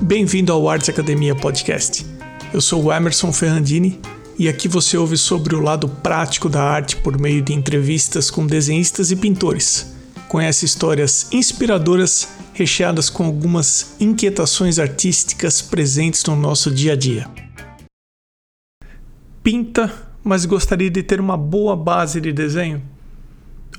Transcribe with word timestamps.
Bem-vindo 0.00 0.52
ao 0.52 0.68
Arts 0.68 0.88
Academia 0.88 1.34
Podcast. 1.34 2.06
Eu 2.54 2.60
sou 2.60 2.84
o 2.84 2.92
Emerson 2.92 3.32
Ferrandini 3.32 4.00
e 4.38 4.48
aqui 4.48 4.68
você 4.68 4.96
ouve 4.96 5.16
sobre 5.16 5.56
o 5.56 5.60
lado 5.60 5.88
prático 5.88 6.48
da 6.48 6.62
arte 6.62 6.96
por 6.96 7.18
meio 7.18 7.42
de 7.42 7.52
entrevistas 7.52 8.30
com 8.30 8.46
desenhistas 8.46 9.10
e 9.10 9.16
pintores. 9.16 9.92
Conhece 10.28 10.64
histórias 10.64 11.28
inspiradoras 11.32 12.28
recheadas 12.54 13.10
com 13.10 13.24
algumas 13.24 13.96
inquietações 14.00 14.78
artísticas 14.78 15.60
presentes 15.60 16.24
no 16.24 16.36
nosso 16.36 16.70
dia 16.70 16.92
a 16.92 16.96
dia. 16.96 17.28
Pinta, 19.42 19.92
mas 20.22 20.44
gostaria 20.44 20.90
de 20.90 21.02
ter 21.02 21.20
uma 21.20 21.36
boa 21.36 21.74
base 21.74 22.20
de 22.20 22.32
desenho? 22.32 22.80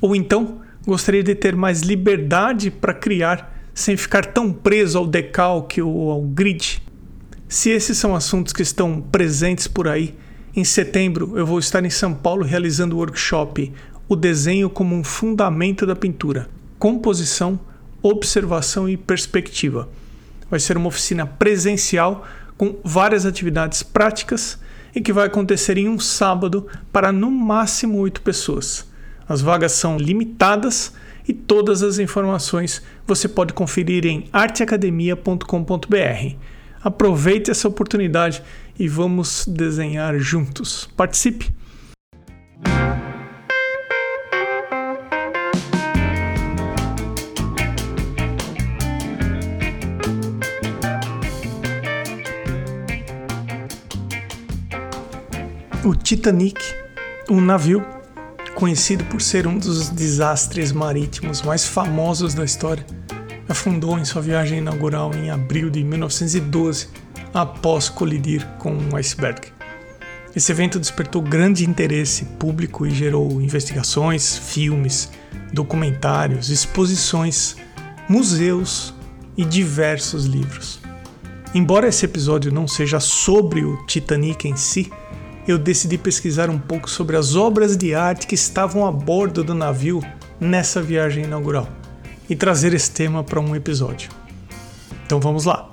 Ou 0.02 0.14
então 0.16 0.62
gostaria 0.86 1.24
de 1.24 1.34
ter 1.34 1.56
mais 1.56 1.82
liberdade 1.82 2.70
para 2.70 2.94
criar 2.94 3.59
sem 3.80 3.96
ficar 3.96 4.26
tão 4.26 4.52
preso 4.52 4.98
ao 4.98 5.08
decalque 5.08 5.82
ou 5.82 6.12
ao 6.12 6.22
grid? 6.22 6.84
Se 7.48 7.70
esses 7.70 7.98
são 7.98 8.14
assuntos 8.14 8.52
que 8.52 8.62
estão 8.62 9.00
presentes 9.00 9.68
por 9.68 9.88
aí, 9.88 10.14
em 10.54 10.66
setembro 10.66 11.38
eu 11.38 11.46
vou 11.46 11.60
estar 11.60 11.86
em 11.86 11.90
São 11.90 12.14
Paulo 12.14 12.44
realizando 12.44 12.96
o 12.96 13.00
workshop 13.00 13.72
O 14.10 14.18
Desenho 14.18 14.70
como 14.70 14.94
um 14.94 15.04
Fundamento 15.04 15.86
da 15.86 15.96
Pintura, 15.96 16.50
Composição, 16.78 17.58
Observação 18.02 18.90
e 18.90 18.98
Perspectiva. 18.98 19.88
Vai 20.50 20.60
ser 20.60 20.76
uma 20.76 20.90
oficina 20.90 21.26
presencial 21.26 22.28
com 22.58 22.76
várias 22.84 23.26
atividades 23.26 23.82
práticas 23.82 24.60
e 24.94 25.00
que 25.00 25.14
vai 25.14 25.28
acontecer 25.28 25.78
em 25.78 25.88
um 25.88 26.00
sábado 26.00 26.68
para 26.92 27.14
no 27.14 27.32
máximo 27.32 27.98
oito 28.00 28.22
pessoas. 28.22 28.86
As 29.28 29.42
vagas 29.42 29.72
são 29.72 29.98
limitadas 29.98 30.92
e 31.30 31.34
todas 31.34 31.84
as 31.84 32.00
informações 32.00 32.82
você 33.06 33.28
pode 33.28 33.54
conferir 33.54 34.04
em 34.08 34.26
arteacademia.com.br. 34.34 36.36
Aproveite 36.84 37.52
essa 37.52 37.68
oportunidade 37.68 38.42
e 38.80 38.88
vamos 38.88 39.46
desenhar 39.48 40.18
juntos. 40.18 40.90
Participe! 40.98 41.54
O 55.86 55.96
Titanic, 55.96 56.60
um 57.30 57.40
navio 57.40 57.99
conhecido 58.60 59.06
por 59.06 59.22
ser 59.22 59.48
um 59.48 59.58
dos 59.58 59.88
desastres 59.90 60.74
marítimos 60.74 61.42
mais 61.42 61.66
famosos 61.66 62.34
da 62.34 62.44
história, 62.44 62.86
afundou 63.48 63.98
em 63.98 64.04
sua 64.04 64.22
viagem 64.22 64.58
inaugural 64.58 65.16
em 65.16 65.32
abril 65.32 65.70
de 65.70 65.82
1912 65.82 66.90
após 67.34 67.88
colidir 67.88 68.46
com 68.58 68.74
um 68.74 68.98
iceberg. 68.98 69.48
Esse 70.36 70.52
evento 70.52 70.78
despertou 70.78 71.22
grande 71.22 71.68
interesse 71.68 72.26
público 72.38 72.86
e 72.86 72.92
gerou 72.92 73.42
investigações, 73.42 74.38
filmes, 74.38 75.10
documentários, 75.54 76.50
exposições, 76.50 77.56
museus 78.10 78.94
e 79.38 79.46
diversos 79.46 80.26
livros. 80.26 80.82
Embora 81.56 81.88
esse 81.88 82.04
episódio 82.04 82.52
não 82.52 82.68
seja 82.68 83.00
sobre 83.00 83.64
o 83.64 83.86
Titanic 83.86 84.50
em 84.50 84.58
si, 84.58 84.92
eu 85.52 85.58
decidi 85.58 85.98
pesquisar 85.98 86.48
um 86.48 86.60
pouco 86.60 86.88
sobre 86.88 87.18
as 87.18 87.36
obras 87.36 87.76
de 87.76 87.96
arte 87.96 88.28
que 88.28 88.36
estavam 88.36 88.86
a 88.86 88.92
bordo 88.92 89.44
do 89.44 89.56
navio 89.56 90.00
nessa 90.40 90.80
viagem 90.80 91.24
inaugural 91.24 91.68
e 92.30 92.36
trazer 92.36 92.72
esse 92.76 92.92
tema 92.92 93.24
para 93.24 93.40
um 93.40 93.56
episódio. 93.56 94.12
Então 95.04 95.20
vamos 95.20 95.46
lá. 95.46 95.72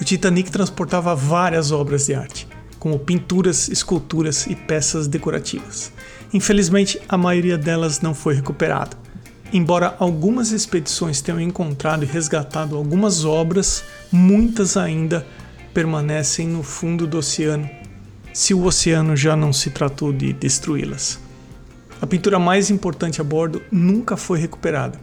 O 0.00 0.04
Titanic 0.04 0.50
transportava 0.50 1.14
várias 1.14 1.70
obras 1.70 2.06
de 2.06 2.14
arte, 2.14 2.48
como 2.78 2.98
pinturas, 2.98 3.68
esculturas 3.68 4.46
e 4.46 4.56
peças 4.56 5.06
decorativas. 5.06 5.92
Infelizmente, 6.32 6.98
a 7.06 7.18
maioria 7.18 7.58
delas 7.58 8.00
não 8.00 8.14
foi 8.14 8.34
recuperada. 8.34 8.96
Embora 9.52 9.94
algumas 9.98 10.52
expedições 10.52 11.20
tenham 11.20 11.40
encontrado 11.40 12.04
e 12.04 12.06
resgatado 12.06 12.76
algumas 12.76 13.26
obras, 13.26 13.84
muitas 14.10 14.78
ainda 14.78 15.26
permanecem 15.74 16.48
no 16.48 16.62
fundo 16.62 17.06
do 17.06 17.18
oceano 17.18 17.79
se 18.32 18.54
o 18.54 18.64
oceano 18.64 19.16
já 19.16 19.34
não 19.36 19.52
se 19.52 19.70
tratou 19.70 20.12
de 20.12 20.32
destruí-las. 20.32 21.18
A 22.00 22.06
pintura 22.06 22.38
mais 22.38 22.70
importante 22.70 23.20
a 23.20 23.24
bordo 23.24 23.62
nunca 23.70 24.16
foi 24.16 24.38
recuperada. 24.38 24.98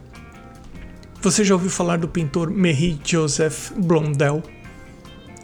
Você 1.21 1.43
já 1.43 1.53
ouviu 1.53 1.69
falar 1.69 1.97
do 1.97 2.07
pintor 2.07 2.49
Marie-Joseph 2.49 3.71
Blondel? 3.75 4.41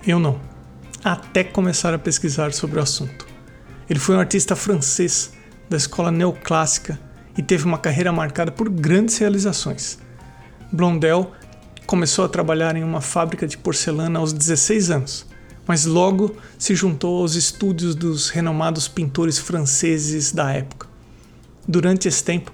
Eu 0.05 0.19
não, 0.19 0.39
até 1.03 1.43
começar 1.43 1.93
a 1.93 1.99
pesquisar 1.99 2.53
sobre 2.53 2.79
o 2.79 2.83
assunto. 2.83 3.27
Ele 3.89 3.99
foi 3.99 4.15
um 4.15 4.19
artista 4.19 4.55
francês 4.55 5.33
da 5.69 5.77
escola 5.77 6.11
neoclássica 6.11 6.99
e 7.37 7.41
teve 7.41 7.65
uma 7.65 7.77
carreira 7.77 8.11
marcada 8.11 8.51
por 8.51 8.69
grandes 8.69 9.17
realizações. 9.17 9.99
Blondel 10.71 11.31
começou 11.85 12.23
a 12.25 12.29
trabalhar 12.29 12.75
em 12.75 12.83
uma 12.83 13.01
fábrica 13.01 13.45
de 13.45 13.57
porcelana 13.57 14.19
aos 14.19 14.31
16 14.31 14.89
anos 14.91 15.32
mas 15.67 15.85
logo 15.85 16.35
se 16.57 16.75
juntou 16.75 17.21
aos 17.21 17.35
estúdios 17.35 17.95
dos 17.95 18.29
renomados 18.29 18.87
pintores 18.87 19.37
franceses 19.37 20.31
da 20.31 20.51
época. 20.51 20.87
Durante 21.67 22.07
esse 22.07 22.23
tempo, 22.23 22.51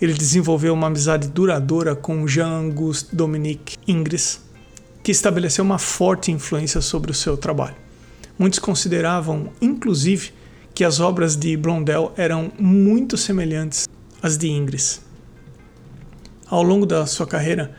ele 0.00 0.14
desenvolveu 0.14 0.74
uma 0.74 0.86
amizade 0.86 1.28
duradoura 1.28 1.94
com 1.94 2.26
Jean-Auguste 2.26 3.14
Dominique 3.14 3.76
Ingres, 3.86 4.40
que 5.02 5.12
estabeleceu 5.12 5.64
uma 5.64 5.78
forte 5.78 6.30
influência 6.30 6.80
sobre 6.80 7.10
o 7.10 7.14
seu 7.14 7.36
trabalho. 7.36 7.76
Muitos 8.38 8.58
consideravam, 8.58 9.52
inclusive, 9.60 10.32
que 10.74 10.84
as 10.84 11.00
obras 11.00 11.36
de 11.36 11.56
Blondel 11.56 12.12
eram 12.16 12.50
muito 12.58 13.16
semelhantes 13.16 13.88
às 14.22 14.38
de 14.38 14.48
Ingres. 14.48 15.02
Ao 16.48 16.62
longo 16.62 16.86
da 16.86 17.06
sua 17.06 17.26
carreira, 17.26 17.74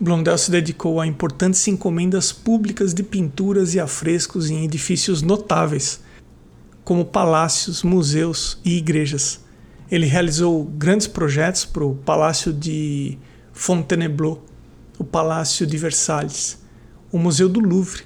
Blondel 0.00 0.38
se 0.38 0.48
dedicou 0.48 1.00
a 1.00 1.06
importantes 1.06 1.66
encomendas 1.66 2.30
públicas 2.30 2.94
de 2.94 3.02
pinturas 3.02 3.74
e 3.74 3.80
afrescos 3.80 4.48
em 4.48 4.64
edifícios 4.64 5.22
notáveis, 5.22 6.00
como 6.84 7.04
palácios, 7.04 7.82
museus 7.82 8.60
e 8.64 8.76
igrejas. 8.76 9.40
Ele 9.90 10.06
realizou 10.06 10.64
grandes 10.64 11.08
projetos 11.08 11.64
para 11.64 11.84
o 11.84 11.96
Palácio 11.96 12.52
de 12.52 13.18
Fontainebleau, 13.52 14.40
o 14.98 15.02
Palácio 15.04 15.66
de 15.66 15.76
Versalhes, 15.76 16.58
o 17.10 17.18
Museu 17.18 17.48
do 17.48 17.58
Louvre, 17.58 18.02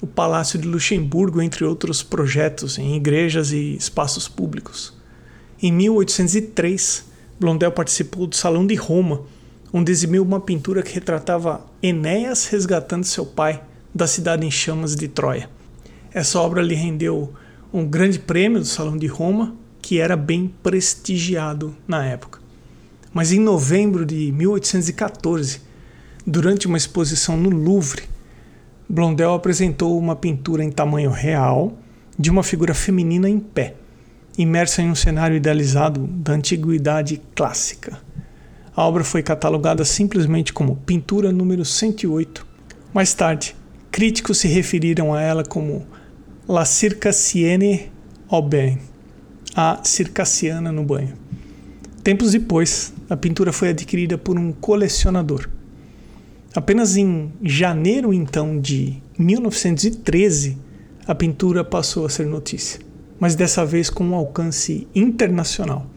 o 0.00 0.06
Palácio 0.06 0.58
de 0.58 0.66
Luxemburgo, 0.66 1.42
entre 1.42 1.62
outros 1.62 2.02
projetos 2.02 2.78
em 2.78 2.96
igrejas 2.96 3.52
e 3.52 3.76
espaços 3.76 4.26
públicos. 4.26 4.94
Em 5.62 5.70
1803, 5.70 7.04
Blondel 7.38 7.70
participou 7.70 8.26
do 8.26 8.34
Salão 8.34 8.66
de 8.66 8.74
Roma, 8.74 9.22
onde 9.76 9.90
exibiu 9.90 10.22
uma 10.22 10.38
pintura 10.38 10.84
que 10.84 10.94
retratava 10.94 11.66
Enéas 11.82 12.46
resgatando 12.46 13.02
seu 13.02 13.26
pai 13.26 13.60
da 13.92 14.06
cidade 14.06 14.46
em 14.46 14.50
chamas 14.50 14.94
de 14.94 15.08
Troia. 15.08 15.50
Essa 16.12 16.38
obra 16.38 16.62
lhe 16.62 16.76
rendeu 16.76 17.34
um 17.72 17.84
grande 17.84 18.20
prêmio 18.20 18.60
do 18.60 18.66
Salão 18.66 18.96
de 18.96 19.08
Roma, 19.08 19.52
que 19.82 19.98
era 19.98 20.16
bem 20.16 20.54
prestigiado 20.62 21.74
na 21.88 22.04
época. 22.06 22.38
Mas 23.12 23.32
em 23.32 23.40
novembro 23.40 24.06
de 24.06 24.30
1814, 24.30 25.60
durante 26.24 26.68
uma 26.68 26.76
exposição 26.76 27.36
no 27.36 27.50
Louvre, 27.50 28.04
Blondel 28.88 29.34
apresentou 29.34 29.98
uma 29.98 30.14
pintura 30.14 30.62
em 30.62 30.70
tamanho 30.70 31.10
real 31.10 31.76
de 32.16 32.30
uma 32.30 32.44
figura 32.44 32.74
feminina 32.74 33.28
em 33.28 33.40
pé, 33.40 33.74
imersa 34.38 34.82
em 34.82 34.88
um 34.88 34.94
cenário 34.94 35.36
idealizado 35.36 36.06
da 36.06 36.34
antiguidade 36.34 37.20
clássica. 37.34 37.98
A 38.76 38.82
obra 38.82 39.04
foi 39.04 39.22
catalogada 39.22 39.84
simplesmente 39.84 40.52
como 40.52 40.74
pintura 40.74 41.30
número 41.30 41.64
108. 41.64 42.44
Mais 42.92 43.14
tarde, 43.14 43.54
críticos 43.88 44.38
se 44.38 44.48
referiram 44.48 45.14
a 45.14 45.22
ela 45.22 45.44
como 45.44 45.86
La 46.48 46.64
Circassienne 46.64 47.92
au 48.28 48.42
bain, 48.42 48.78
a 49.54 49.80
circassiana 49.84 50.72
no 50.72 50.82
banho. 50.82 51.16
Tempos 52.02 52.32
depois, 52.32 52.92
a 53.08 53.16
pintura 53.16 53.52
foi 53.52 53.68
adquirida 53.68 54.18
por 54.18 54.36
um 54.36 54.50
colecionador. 54.50 55.48
Apenas 56.52 56.96
em 56.96 57.32
janeiro 57.42 58.12
então 58.12 58.60
de 58.60 59.00
1913, 59.16 60.58
a 61.06 61.14
pintura 61.14 61.62
passou 61.62 62.04
a 62.06 62.08
ser 62.08 62.26
notícia, 62.26 62.80
mas 63.20 63.36
dessa 63.36 63.64
vez 63.64 63.88
com 63.88 64.02
um 64.02 64.14
alcance 64.16 64.88
internacional 64.92 65.93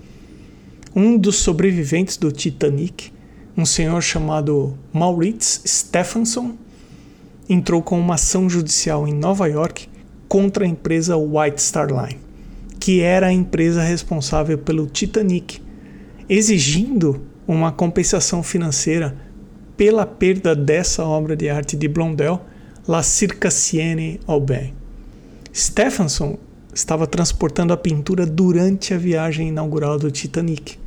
um 0.99 1.15
dos 1.15 1.35
sobreviventes 1.35 2.17
do 2.17 2.31
Titanic, 2.31 3.11
um 3.55 3.67
senhor 3.67 4.01
chamado 4.01 4.75
Maurits 4.91 5.61
Stephenson, 5.63 6.55
entrou 7.47 7.83
com 7.83 7.99
uma 7.99 8.15
ação 8.15 8.49
judicial 8.49 9.07
em 9.07 9.13
Nova 9.13 9.45
York 9.45 9.87
contra 10.27 10.65
a 10.65 10.67
empresa 10.67 11.15
White 11.15 11.61
Star 11.61 11.89
Line, 11.89 12.19
que 12.79 13.01
era 13.01 13.27
a 13.27 13.31
empresa 13.31 13.83
responsável 13.83 14.57
pelo 14.57 14.87
Titanic, 14.87 15.61
exigindo 16.27 17.21
uma 17.47 17.71
compensação 17.71 18.41
financeira 18.41 19.15
pela 19.77 20.03
perda 20.03 20.55
dessa 20.55 21.05
obra 21.05 21.35
de 21.35 21.47
arte 21.47 21.77
de 21.77 21.87
Blondel 21.87 22.41
La 22.87 23.03
Circassienne 23.03 24.19
Aubin. 24.25 24.73
Stephenson 25.53 26.39
estava 26.73 27.05
transportando 27.05 27.71
a 27.71 27.77
pintura 27.77 28.25
durante 28.25 28.95
a 28.95 28.97
viagem 28.97 29.49
inaugural 29.49 29.99
do 29.99 30.09
Titanic. 30.09 30.86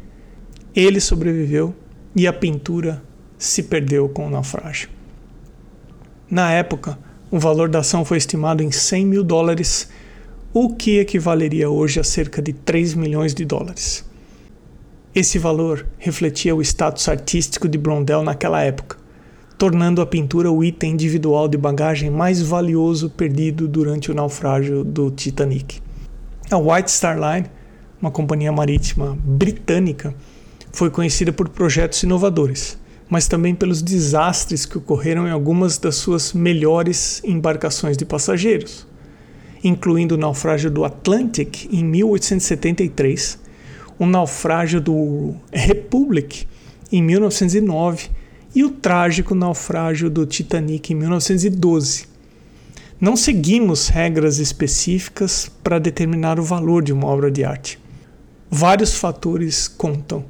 Ele 0.74 1.00
sobreviveu 1.00 1.74
e 2.14 2.26
a 2.26 2.32
pintura 2.32 3.02
se 3.36 3.62
perdeu 3.64 4.08
com 4.08 4.26
o 4.26 4.30
naufrágio. 4.30 4.88
Na 6.30 6.52
época, 6.52 6.98
o 7.30 7.38
valor 7.38 7.68
da 7.68 7.80
ação 7.80 8.04
foi 8.04 8.18
estimado 8.18 8.62
em 8.62 8.70
100 8.70 9.06
mil 9.06 9.24
dólares, 9.24 9.90
o 10.52 10.74
que 10.74 10.98
equivaleria 10.98 11.68
hoje 11.68 11.98
a 11.98 12.04
cerca 12.04 12.40
de 12.40 12.52
3 12.52 12.94
milhões 12.94 13.34
de 13.34 13.44
dólares. 13.44 14.04
Esse 15.12 15.38
valor 15.40 15.86
refletia 15.98 16.54
o 16.54 16.62
status 16.62 17.08
artístico 17.08 17.68
de 17.68 17.76
Blondel 17.76 18.22
naquela 18.22 18.62
época, 18.62 18.96
tornando 19.58 20.00
a 20.00 20.06
pintura 20.06 20.52
o 20.52 20.62
item 20.62 20.92
individual 20.92 21.48
de 21.48 21.58
bagagem 21.58 22.10
mais 22.10 22.40
valioso 22.40 23.10
perdido 23.10 23.66
durante 23.66 24.10
o 24.10 24.14
naufrágio 24.14 24.84
do 24.84 25.10
Titanic. 25.10 25.80
A 26.48 26.58
White 26.58 26.92
Star 26.92 27.18
Line, 27.18 27.48
uma 28.00 28.10
companhia 28.10 28.52
marítima 28.52 29.18
britânica, 29.22 30.14
foi 30.72 30.90
conhecida 30.90 31.32
por 31.32 31.48
projetos 31.48 32.02
inovadores, 32.02 32.78
mas 33.08 33.26
também 33.26 33.54
pelos 33.54 33.82
desastres 33.82 34.64
que 34.64 34.78
ocorreram 34.78 35.26
em 35.26 35.30
algumas 35.30 35.78
das 35.78 35.96
suas 35.96 36.32
melhores 36.32 37.20
embarcações 37.24 37.96
de 37.96 38.04
passageiros, 38.04 38.86
incluindo 39.62 40.14
o 40.14 40.18
naufrágio 40.18 40.70
do 40.70 40.84
Atlantic 40.84 41.66
em 41.72 41.84
1873, 41.84 43.38
o 43.98 44.06
naufrágio 44.06 44.80
do 44.80 45.34
Republic 45.52 46.46
em 46.90 47.02
1909 47.02 48.08
e 48.54 48.64
o 48.64 48.70
trágico 48.70 49.34
naufrágio 49.34 50.08
do 50.08 50.24
Titanic 50.24 50.92
em 50.92 50.96
1912. 50.96 52.08
Não 53.00 53.16
seguimos 53.16 53.88
regras 53.88 54.38
específicas 54.38 55.50
para 55.62 55.78
determinar 55.78 56.38
o 56.38 56.42
valor 56.42 56.82
de 56.82 56.92
uma 56.92 57.06
obra 57.06 57.30
de 57.30 57.44
arte. 57.44 57.78
Vários 58.50 58.94
fatores 58.94 59.68
contam 59.68 60.24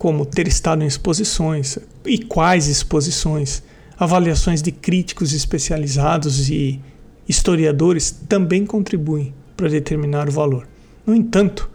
como 0.00 0.24
ter 0.24 0.48
estado 0.48 0.82
em 0.82 0.86
exposições 0.86 1.78
e 2.06 2.16
quais 2.16 2.68
exposições, 2.68 3.62
avaliações 3.98 4.62
de 4.62 4.72
críticos 4.72 5.34
especializados 5.34 6.48
e 6.48 6.80
historiadores 7.28 8.10
também 8.10 8.64
contribuem 8.64 9.34
para 9.54 9.68
determinar 9.68 10.26
o 10.26 10.32
valor. 10.32 10.66
No 11.04 11.14
entanto, 11.14 11.68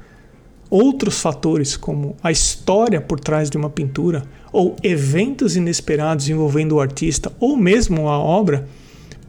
outros 0.72 1.22
fatores, 1.22 1.78
como 1.78 2.18
a 2.24 2.32
história 2.32 3.00
por 3.00 3.20
trás 3.20 3.48
de 3.48 3.58
uma 3.58 3.70
pintura, 3.70 4.24
ou 4.52 4.76
eventos 4.82 5.56
inesperados 5.56 6.28
envolvendo 6.28 6.78
o 6.78 6.82
artista, 6.82 7.32
ou 7.40 7.56
mesmo 7.56 8.10
a 8.10 8.18
obra, 8.18 8.68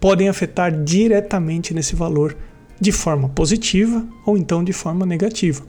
podem 0.00 0.30
afetar 0.30 0.72
diretamente 0.72 1.74
nesse 1.74 1.94
valor 1.94 2.34
de 2.80 2.92
forma 2.92 3.28
positiva 3.28 4.06
ou 4.24 4.38
então 4.38 4.64
de 4.64 4.72
forma 4.72 5.04
negativa. 5.04 5.62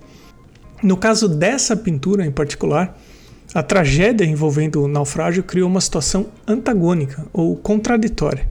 No 0.82 0.96
caso 0.96 1.28
dessa 1.28 1.76
pintura 1.76 2.26
em 2.26 2.32
particular, 2.32 2.98
a 3.54 3.64
tragédia 3.64 4.26
envolvendo 4.26 4.84
o 4.84 4.88
naufrágio 4.88 5.44
criou 5.44 5.70
uma 5.70 5.82
situação 5.82 6.28
antagônica 6.48 7.26
ou 7.32 7.56
contraditória. 7.56 8.48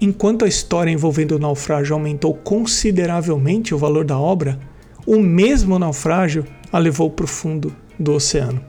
Enquanto 0.00 0.44
a 0.44 0.48
história 0.48 0.90
envolvendo 0.90 1.32
o 1.32 1.38
naufrágio 1.38 1.94
aumentou 1.94 2.32
consideravelmente 2.32 3.74
o 3.74 3.78
valor 3.78 4.04
da 4.04 4.18
obra, 4.18 4.58
o 5.04 5.18
mesmo 5.18 5.78
naufrágio 5.78 6.44
a 6.72 6.78
levou 6.78 7.10
para 7.10 7.24
o 7.24 7.28
fundo 7.28 7.74
do 7.98 8.12
oceano. 8.12 8.62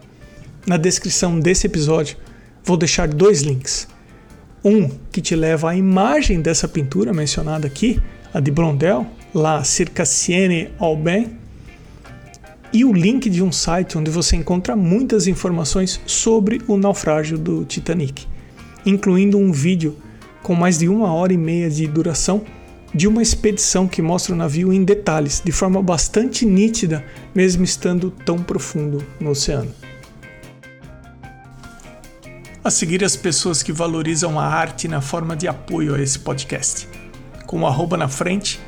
Na 0.65 0.75
descrição 0.75 1.39
desse 1.39 1.67
episódio, 1.67 2.17
vou 2.63 2.77
deixar 2.77 3.07
dois 3.07 3.41
links. 3.41 3.87
Um 4.63 4.89
que 5.11 5.21
te 5.21 5.35
leva 5.35 5.69
à 5.71 5.75
imagem 5.75 6.41
dessa 6.41 6.67
pintura 6.67 7.13
mencionada 7.13 7.67
aqui, 7.67 8.01
a 8.33 8.39
de 8.39 8.51
Blondel, 8.51 9.05
La 9.33 9.63
Circassienne 9.63 10.69
Aubin, 10.79 11.37
e 12.71 12.85
o 12.85 12.93
link 12.93 13.29
de 13.29 13.43
um 13.43 13.51
site 13.51 13.97
onde 13.97 14.11
você 14.11 14.35
encontra 14.35 14.75
muitas 14.75 15.27
informações 15.27 15.99
sobre 16.05 16.61
o 16.67 16.77
naufrágio 16.77 17.37
do 17.37 17.65
Titanic, 17.65 18.27
incluindo 18.85 19.37
um 19.37 19.51
vídeo 19.51 19.95
com 20.43 20.55
mais 20.55 20.79
de 20.79 20.87
uma 20.87 21.13
hora 21.13 21.33
e 21.33 21.37
meia 21.37 21.69
de 21.69 21.87
duração 21.87 22.43
de 22.93 23.07
uma 23.07 23.21
expedição 23.21 23.87
que 23.87 24.01
mostra 24.01 24.33
o 24.33 24.37
navio 24.37 24.73
em 24.73 24.83
detalhes, 24.83 25.41
de 25.43 25.51
forma 25.51 25.81
bastante 25.81 26.45
nítida, 26.45 27.05
mesmo 27.35 27.63
estando 27.63 28.09
tão 28.09 28.41
profundo 28.41 29.05
no 29.19 29.31
oceano. 29.31 29.71
A 32.63 32.71
seguir, 32.71 33.03
as 33.03 33.15
pessoas 33.15 33.63
que 33.63 33.71
valorizam 33.71 34.39
a 34.39 34.45
arte 34.45 34.87
na 34.87 35.01
forma 35.01 35.35
de 35.35 35.47
apoio 35.47 35.95
a 35.95 36.01
esse 36.01 36.19
podcast. 36.19 36.87
Com 37.45 37.61
o 37.61 37.67
arroba 37.67 37.95
na 37.95 38.07
frente, 38.07 38.59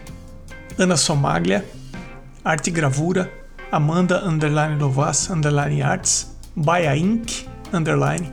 Ana 0.78 0.98
Somaglia, 0.98 1.66
Arte 2.44 2.72
Gravura, 2.72 3.32
Amanda 3.72 4.22
underline 4.26 4.78
Lovas 4.78 5.30
underline 5.30 5.82
Arts, 5.82 6.36
Baia 6.56 6.94
Inc. 6.96 7.48
underline, 7.72 8.28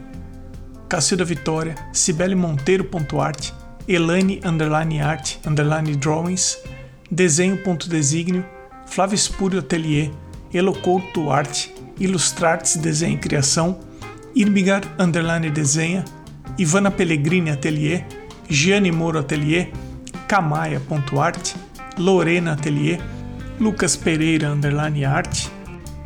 Cacilda 0.88 1.25
Vitória, 1.25 1.76
Cibele 1.93 2.35
Monteiro.art, 2.35 3.55
Elane 3.87 4.40
underline 4.44 5.00
art 5.00 5.38
underline 5.46 5.94
drawings, 5.96 6.58
desenho.designio, 7.11 8.44
Flávio 8.87 9.14
Espúrio 9.14 9.61
Atelier, 9.61 10.11
Elocouto 10.52 11.31
Arte, 11.31 11.73
Ilustrartes 12.00 12.76
Desenho 12.76 13.14
e 13.14 13.19
Criação, 13.19 13.79
Irmigar 14.35 14.82
underline 14.99 15.50
desenha, 15.50 16.05
Ivana 16.58 16.90
Pellegrini 16.90 17.50
Atelier, 17.50 18.05
Gianni 18.49 18.90
Moro 18.90 19.20
Atelier, 19.20 19.70
Camaia.art, 20.26 21.55
Lorena 21.96 22.55
Atelier, 22.55 23.00
Lucas 23.60 23.96
Pereira 23.96 24.50
underline 24.50 25.05
arte, 25.05 25.50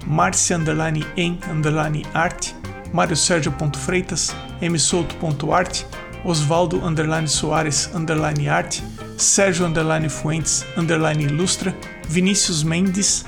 Marcia 0.06 0.56
underline 0.56 1.06
em 1.16 1.38
underline 1.50 2.04
arte, 2.14 2.54
Mário 2.92 3.16
Sérgio 3.16 3.54
Freitas, 3.76 4.34
msouto.arte, 4.60 5.86
Osvaldo 6.24 6.84
underline 6.84 7.28
Soares 7.28 7.90
underline 7.94 8.48
arte, 8.48 8.82
Sérgio 9.16 9.66
underline 9.66 10.08
Fuentes 10.08 10.64
underline 10.76 11.24
ilustra, 11.24 11.76
Vinícius 12.08 12.62
Mendes 12.62 13.24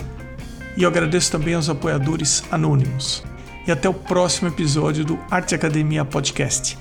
e 0.76 0.82
eu 0.82 0.88
agradeço 0.88 1.30
também 1.30 1.54
aos 1.54 1.68
apoiadores 1.68 2.42
anônimos. 2.50 3.22
E 3.66 3.72
até 3.72 3.88
o 3.88 3.94
próximo 3.94 4.48
episódio 4.48 5.04
do 5.04 5.18
Arte 5.30 5.54
Academia 5.54 6.04
Podcast. 6.04 6.76